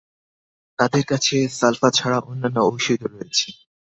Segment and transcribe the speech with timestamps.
[0.79, 3.47] তাদের কাছে সালফা ছাড়া অন্যান্য ওষুধও রয়েছে।